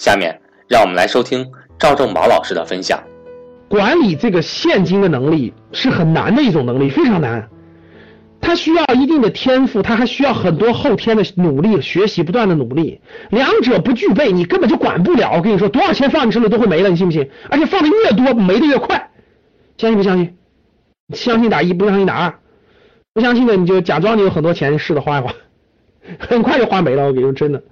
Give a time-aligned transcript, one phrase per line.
[0.00, 1.46] 下面让我们来收听
[1.78, 2.98] 赵正宝老师的分享。
[3.68, 7.46] 管理这个现金的能力是很难的一种能力，非常难。
[8.40, 12.98] 它需要一定的天赋，它还需要很多后天的努力、学习、不断的努力。
[13.28, 15.32] 两者不具备，你根本就管不了。
[15.36, 17.30] 我跟你说，多少钱放你手里都会没了，你信不信？
[17.50, 19.10] 而且放的越多，没的越快。
[19.76, 20.34] 相信不相信？
[21.14, 22.34] 相信打一，不相信打二。
[23.12, 25.34] 不相信的你就假装你有很多钱，试着花一花，
[26.18, 27.04] 很快就花没了。
[27.04, 27.62] 我跟你说，真的，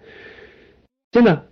[1.10, 1.46] 真的。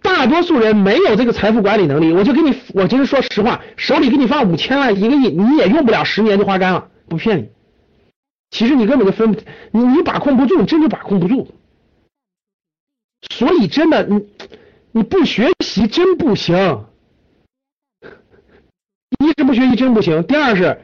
[0.00, 7.48] 大多数人没有这个财富管理能力，我就给你，我就是说实话，手里给你放五千万、一个亿，你也用不了十年就花干了，不骗你。
[8.50, 9.36] 其实你根本就分，
[9.70, 11.54] 你你把控不住，你真就把控不住。
[13.30, 14.26] 所以真的，你
[14.92, 16.84] 你不学习真不行。
[19.18, 20.80] 一是不学习真不行，第二是，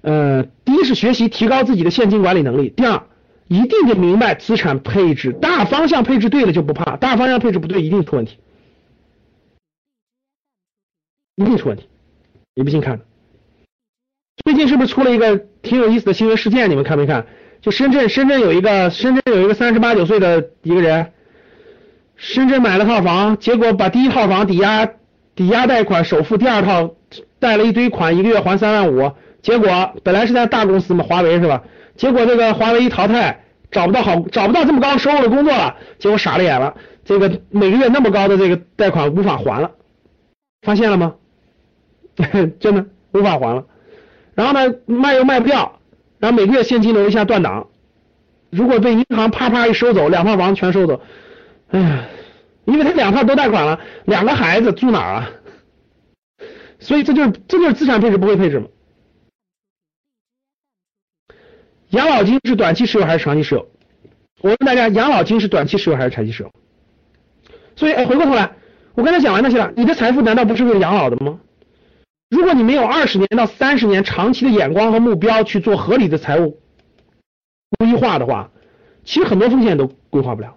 [0.00, 3.02] 呃，第一是学习提高自己的现金管理能力，第二。
[3.48, 8.38] 一定得明白资产配置大方向配置对了就不怕，大方向配置不对一定出问题，
[11.36, 11.88] 一定出问题。
[12.54, 13.00] 你不信看，
[14.44, 16.70] 最近是不是出了一个挺有意思的新闻事件？
[16.70, 17.26] 你们看没看？
[17.60, 21.12] 就深圳，深圳有一个深圳有一个三十八九岁的一个人，
[22.16, 24.86] 深圳买了套房，结果把第一套房抵押
[25.34, 26.94] 抵押贷款首付，第二套
[27.38, 29.12] 贷了一堆款，一个月还三万五，
[29.42, 31.62] 结果本来是在大公司嘛，华为是吧？
[31.96, 36.74] 结果这个华为一淘汰，找不到好，找不到这么高收入的工作了，结果傻了眼了。
[37.04, 39.70] 这个每个月那么高的这个贷款无法还了，
[40.62, 41.14] 发现了吗？
[42.60, 43.64] 真的无法还了。
[44.34, 45.80] 然后呢，卖又卖不掉，
[46.18, 47.68] 然后每个月现金流一下断档。
[48.50, 51.00] 如果被银行啪啪一收走，两套房全收走，
[51.70, 52.04] 哎呀，
[52.64, 55.30] 因为他两套都贷款了，两个孩子住哪儿啊？
[56.78, 58.66] 所以这就是这就是资产配置不会配置嘛。
[61.90, 63.66] 养老金是短期持有还是长期持有？
[64.42, 66.52] 我问大家，养老金是短期持有还是长期持有？
[67.76, 68.52] 所以，哎，回过头来，
[68.94, 71.40] 我刚才讲完那些了，你的财富难道不是为了养老的吗？
[72.28, 76.60] 如果你没有二十年到三十年长期的眼光和目标去做合理的财务
[77.78, 78.50] 规划的话，
[79.04, 80.56] 其实很多风险都规划不了。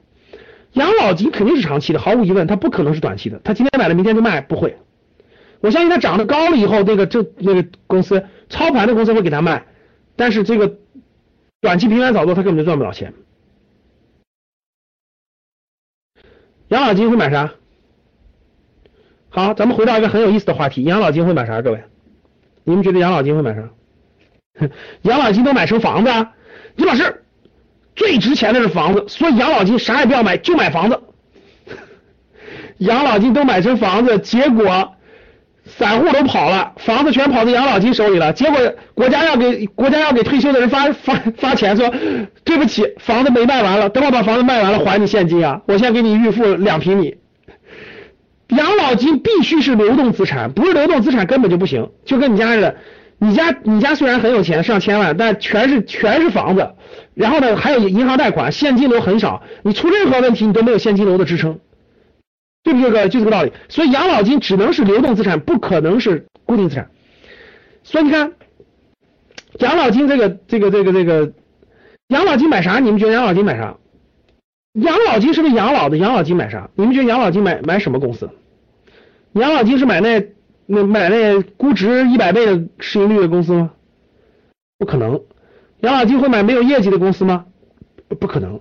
[0.74, 3.40] 养老金肯定是长期的，毫无疑问，它不可能是短期的。
[3.42, 4.78] 他今天买了，明天就卖，不会。
[5.62, 9.64] 我相信它涨得高了以后，那个这那个公司操盘的公司会给他卖，
[10.18, 10.76] 但是这个。
[11.62, 13.14] 短期频繁炒作，他根本就赚不了钱。
[16.70, 17.54] 养老金会买啥？
[19.30, 21.62] 好，咱们回到一个很有意思的话题：养老金会买啥？
[21.62, 21.84] 各位，
[22.64, 23.70] 你们觉得养老金会买啥？
[25.04, 26.34] 养老金都买成房子啊？
[26.78, 27.24] 李老师，
[27.96, 31.00] 最值钱的是房子，所以养老金啥也不要买，就买房子。
[32.80, 34.96] 养老金都买成房子，结果。
[35.66, 38.34] 散户都跑了，房子全跑到养老金手里了。
[38.34, 38.58] 结果
[38.94, 41.92] 国家要给国家要给退休的人发发发钱，说
[42.44, 45.62] 对不起，房子没卖完了，等我把房子卖完了还你现金啊！
[45.68, 47.16] 我先给你预付两平米。
[48.50, 51.90] 养老金必须是流动资产，不是流动资产根本就不行。
[52.06, 52.76] 就跟你家似的，
[53.20, 56.72] 你家你家虽然很有钱，上千万，但全是全是房子，
[57.14, 61.60] 然后呢还有银行贷款，现金流很少，你出任何问题你都没有现金流的支撑。
[62.64, 62.92] 对不对？
[62.92, 66.90] 个就这个道理，所以养老金只能是流动资产，不可能是固定资产。
[67.84, 68.34] 所以你看，
[69.60, 71.34] 养老金这个这个这个这个，
[72.10, 72.80] 养老金买啥？
[72.80, 73.78] 你们觉得养老金买啥？
[74.74, 75.98] 养老金是不是养老的？
[75.98, 76.70] 养老金买啥？
[76.76, 78.30] 你们觉得养老金买买什么公司？
[79.34, 80.28] 养老金是买那
[80.66, 83.72] 那买那估值一百倍的市盈率的公司吗？
[84.78, 85.22] 不可能。
[85.82, 87.46] 养老金会买没有业绩的公司吗？
[88.20, 88.60] 不可能。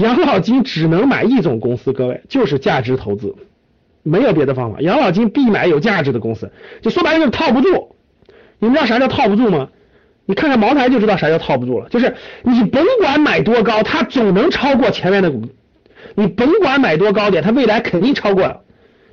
[0.00, 3.34] 养老金只能买一种公司，各位就是价值投资，
[4.02, 4.80] 没有别的方法。
[4.80, 6.50] 养老金必买有价值的公司，
[6.82, 7.94] 就说白了就是套不住。
[8.58, 9.68] 你们知道啥叫套不住吗？
[10.26, 11.88] 你看看茅台就知道啥叫套不住了。
[11.88, 15.42] 就是你甭管买多高，它总能超过前面的股。
[16.14, 18.62] 你甭管买多高点，它未来肯定超过。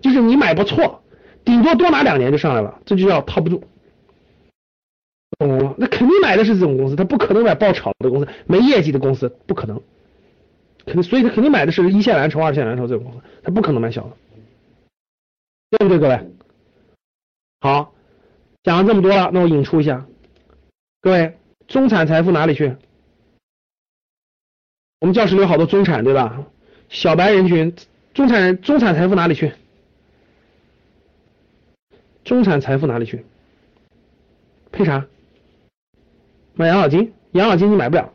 [0.01, 1.01] 就是你买不错，
[1.43, 3.63] 顶多多拿两年就上来了，这就叫套不住。
[5.39, 5.75] 懂了吗？
[5.77, 9.81] 那肯定买的是这种公司，他不可能买爆炒的公司，没业绩的公司不可能。
[10.87, 14.17] 肯定，所以他肯定买的是一线蓝筹、二线蓝筹这种公司，他不可能买小的，
[15.71, 16.31] 对不对，各位？
[17.59, 17.93] 好，
[18.63, 20.05] 讲了这么多了，那我引出一下，
[21.01, 21.37] 各位，
[21.67, 22.73] 中产财富哪里去？
[25.01, 26.41] 我们教室里有好多中产，对吧？
[26.87, 27.75] 小白人群，
[28.13, 29.51] 中产，中产财富哪里去？
[32.23, 33.25] 中产财富哪里去？
[34.71, 35.05] 配啥？
[36.53, 37.13] 买养老金？
[37.31, 38.13] 养老金你买不了，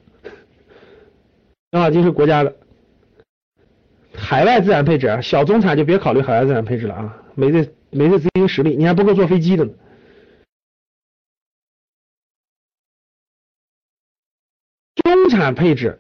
[1.73, 2.57] 养老金是国家的。
[4.14, 9.73] 海外资产配置啊，小中产就别考虑海外资产配置了啊，没这没这资金实力，你还不够坐飞机的呢。
[14.97, 15.99] 中产配置，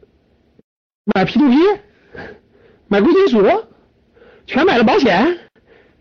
[1.04, 1.56] 买 P to P，
[2.88, 3.42] 买贵金属，
[4.46, 5.38] 全买了保险，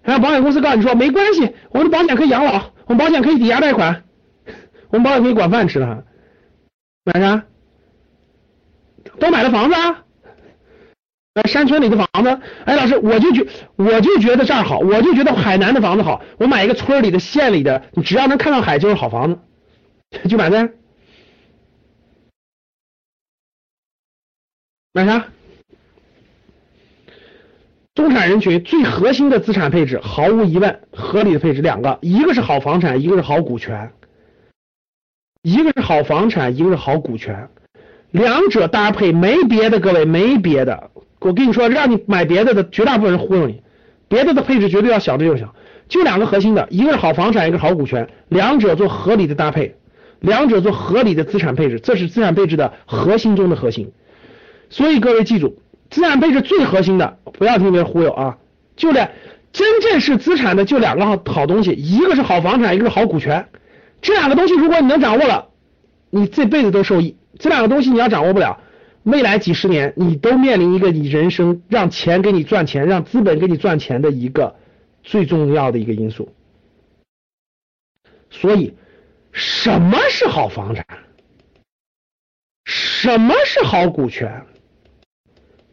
[0.03, 4.03] 然后保险公司告诉你说没关系，我们的保险可以养老，我们保险可以抵押贷款，
[4.89, 6.05] 我们保险可以管饭吃的。
[7.05, 7.45] 买啥？
[9.19, 10.05] 都买了房子啊？
[11.33, 13.45] 哎，山村里的房子，哎，老师，我就觉
[13.77, 19.39] 我就觉得这儿好，我就觉得海南的房子好，我买一个村里的、县里的，你只要能看到海就是好房子，
[20.27, 20.69] 就买这。
[24.93, 25.27] 买啥？
[27.95, 33.93] 中产人群最核心的资产配置，毫无疑问，合理的配置两个，一个是好房产，一个是好股权。
[35.43, 37.49] 一个是好房产，一个是好股权，
[38.11, 40.90] 两者搭配没别的，各位没别的。
[41.21, 43.61] 我跟你说，让你买别的的，绝大部分人忽悠你，
[44.07, 45.53] 别的的配置绝对要小的就小，
[45.87, 49.75] 就两个核心的，一个是好房产，一个是好股权，两者做合理的搭配，
[50.19, 53.91] 两者做合理的资产配置，这是资产配置的核心中的核心。
[54.69, 55.59] 所以各位记住，
[55.89, 58.37] 资产配置最核心的，不要听别人忽悠啊，
[58.75, 59.09] 就两，
[59.53, 63.47] 真正是资产的就两个好好东西，一个是好房产，一个是好股权。
[64.01, 65.49] 这两个东西，如果你能掌握了，
[66.09, 67.15] 你这辈子都受益。
[67.37, 68.59] 这两个东西你要掌握不了，
[69.03, 74.55] 未来几十年你都面临一个你人生让钱给你赚钱，让资本给你赚钱的一个
[75.01, 76.31] 最重要的一个因素。
[78.29, 78.75] 所以，
[79.31, 80.85] 什么是好房产？
[82.65, 84.45] 什么是好股权？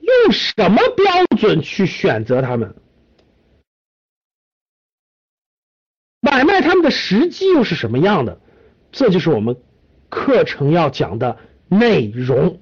[0.01, 2.75] 用什么标准去选择它们？
[6.21, 8.41] 买卖他们的时机又是什么样的？
[8.91, 9.55] 这就是我们
[10.09, 11.39] 课程要讲的
[11.69, 12.59] 内容。